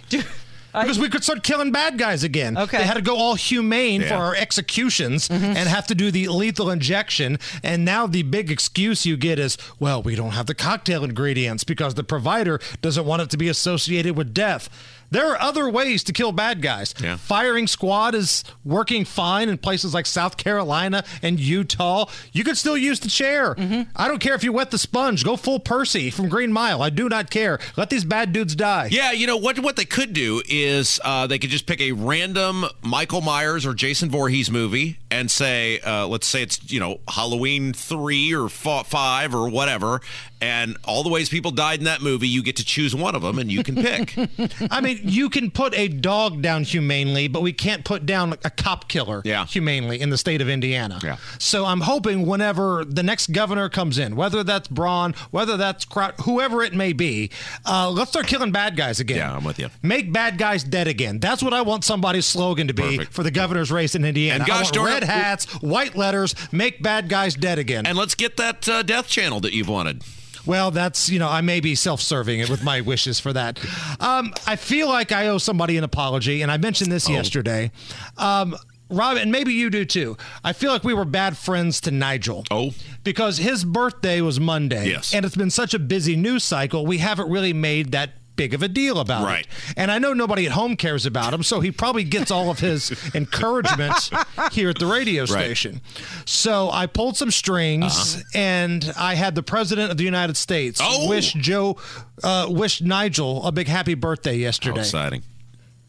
[0.72, 2.56] Because we could start killing bad guys again.
[2.56, 2.78] Okay.
[2.78, 5.44] They had to go all humane for our executions mm-hmm.
[5.44, 7.38] and have to do the lethal injection.
[7.62, 11.64] And now the big excuse you get is, well, we don't have the cocktail ingredients
[11.64, 14.68] because the provider doesn't want it to be associated with death.
[15.10, 16.94] There are other ways to kill bad guys.
[17.02, 17.16] Yeah.
[17.16, 22.06] Firing squad is working fine in places like South Carolina and Utah.
[22.32, 23.56] You could still use the chair.
[23.96, 25.24] I don't care if you wet the sponge.
[25.24, 26.82] Go full Percy from Green Mile.
[26.82, 27.58] I do not care.
[27.76, 28.88] Let these bad dudes die.
[28.90, 29.58] Yeah, you know what?
[29.58, 33.74] What they could do is uh, they could just pick a random Michael Myers or
[33.74, 39.34] Jason Voorhees movie and say, uh, let's say it's you know Halloween three or five
[39.34, 40.00] or whatever,
[40.40, 43.22] and all the ways people died in that movie, you get to choose one of
[43.22, 44.14] them and you can pick.
[44.70, 48.50] I mean, you can put a dog down humanely, but we can't put down a
[48.50, 49.46] cop killer Yeah.
[49.46, 51.00] humanely in the state of Indiana.
[51.02, 51.16] Yeah.
[51.38, 56.14] So I'm hoping whenever the next governor comes in, whether that's Braun, whether that's Crouch,
[56.24, 57.30] whoever it may be,
[57.66, 59.18] uh, let's start killing bad guys again.
[59.18, 59.68] Yeah, I'm with you.
[59.82, 61.18] Make bad guys dead again.
[61.18, 63.12] That's what I want somebody's slogan to be Perfect.
[63.12, 64.36] for the governor's race in Indiana.
[64.40, 67.86] And gosh I want darn red hats, white letters, make bad guys dead again.
[67.86, 70.02] and let's get that uh, death channel that you've wanted.
[70.46, 73.58] Well, that's, you know, I may be self serving with my wishes for that.
[74.00, 77.70] Um, I feel like I owe somebody an apology, and I mentioned this yesterday.
[78.16, 78.56] Um,
[78.90, 80.16] Rob, and maybe you do too.
[80.42, 82.44] I feel like we were bad friends to Nigel.
[82.50, 82.72] Oh.
[83.04, 84.88] Because his birthday was Monday.
[84.88, 85.14] Yes.
[85.14, 88.10] And it's been such a busy news cycle, we haven't really made that
[88.40, 89.40] big of a deal about Right.
[89.46, 89.74] it.
[89.76, 92.58] And I know nobody at home cares about him, so he probably gets all of
[92.60, 94.08] his encouragement
[94.50, 95.28] here at the radio Right.
[95.44, 95.82] station.
[96.24, 100.90] So I pulled some strings and I had the president of the United States Uh-huh.
[101.02, 101.08] Oh.
[101.10, 101.76] wish Joe,
[102.24, 104.80] uh, wish Nigel a big happy birthday How yesterday.
[104.80, 105.22] exciting!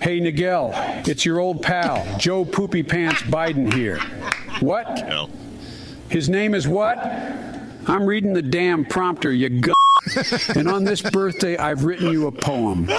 [0.01, 0.71] Hey, Nigel,
[1.07, 3.99] it's your old pal, Joe Poopy Pants Biden here.
[4.59, 4.99] What?
[4.99, 5.29] Hell.
[6.09, 6.97] His name is what?
[7.87, 9.71] I'm reading the damn prompter, you g.
[10.55, 12.89] and on this birthday, I've written you a poem.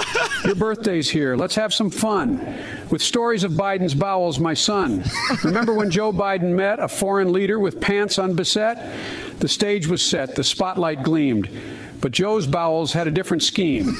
[0.45, 1.35] Your birthday's here.
[1.35, 2.57] Let's have some fun.
[2.89, 5.03] With stories of Biden's bowels, my son.
[5.43, 9.39] Remember when Joe Biden met a foreign leader with pants unbeset?
[9.39, 11.49] The stage was set, the spotlight gleamed.
[12.03, 13.95] But Joe's bowels had a different scheme.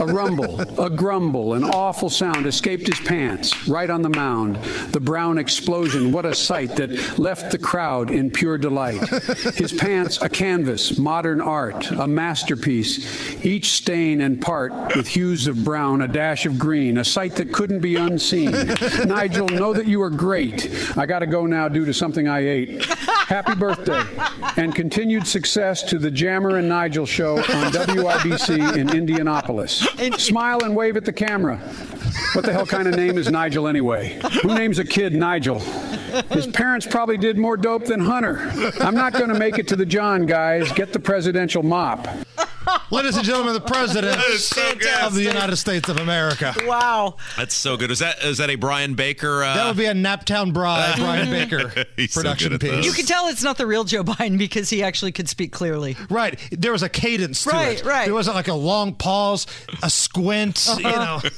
[0.00, 4.56] A rumble, a grumble, an awful sound escaped his pants, right on the mound.
[4.90, 9.08] The brown explosion, what a sight that left the crowd in pure delight.
[9.54, 15.62] His pants, a canvas, modern art, a masterpiece, each stain and part with hues of
[15.62, 18.50] brown, a dash of green, a sight that couldn't be unseen.
[19.06, 20.68] Nigel, know that you are great.
[20.96, 22.84] I got to go now due to something I ate.
[22.84, 24.02] Happy birthday
[24.56, 29.86] and continued success to the Hammer and Nigel show on WIBC in Indianapolis.
[30.18, 31.58] Smile and wave at the camera.
[32.32, 34.20] What the hell kind of name is Nigel anyway?
[34.42, 35.58] Who names a kid Nigel?
[36.30, 38.50] His parents probably did more dope than Hunter.
[38.80, 40.70] I'm not going to make it to the John, guys.
[40.72, 42.06] Get the presidential mop.
[42.90, 44.72] Ladies and gentlemen, the president so
[45.06, 46.54] of the United States of America.
[46.64, 47.16] Wow.
[47.36, 47.90] That's so good.
[47.90, 49.42] Is that is that a Brian Baker?
[49.42, 52.70] Uh, That would be a Naptown Bride, Brian Baker He's so production piece.
[52.70, 52.86] those.
[52.86, 55.96] You can tell it's not the real Joe Biden because he actually could speak clearly.
[56.10, 56.38] Right.
[56.52, 57.84] There was a cadence to Right, it.
[57.84, 58.04] right.
[58.06, 59.46] There wasn't like a long pause,
[59.82, 61.20] a squint, you know.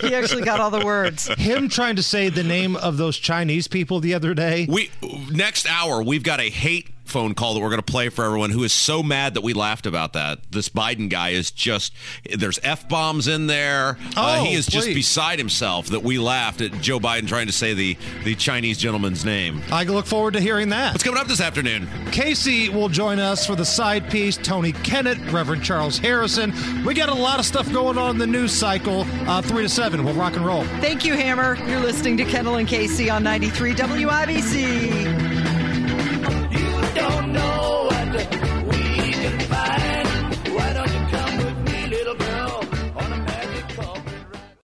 [0.00, 1.28] He actually got all the words.
[1.36, 4.66] Him trying to say the name of those Chinese people the other day.
[4.68, 4.90] We
[5.30, 8.50] next hour we've got a hate phone call that we're going to play for everyone
[8.50, 10.50] who is so mad that we laughed about that.
[10.50, 11.92] This Biden guy is just
[12.36, 13.98] there's f bombs in there.
[14.16, 17.52] uh, Oh, he is just beside himself that we laughed at Joe Biden trying to
[17.52, 19.60] say the the Chinese gentleman's name.
[19.70, 20.92] I look forward to hearing that.
[20.92, 21.88] What's coming up this afternoon?
[22.12, 24.36] Casey will join us for the side piece.
[24.36, 26.52] Tony Kennett, Reverend Charles Harrison.
[26.84, 29.04] We got a lot of stuff going on in the news cycle.
[29.28, 30.04] Uh, three to seven.
[30.04, 30.64] We'll rock and roll.
[30.80, 31.56] Thank you, Hammer.
[31.68, 35.29] You're listening to Kendall and Casey on 93 WIBC.